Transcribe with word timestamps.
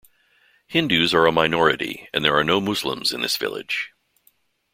Hindus 0.65 1.13
are 1.13 1.27
a 1.27 1.31
minority 1.31 2.07
and 2.11 2.25
there 2.25 2.35
are 2.35 2.43
no 2.43 2.59
Muslims 2.59 3.13
in 3.13 3.21
this 3.21 3.37
village. 3.37 3.91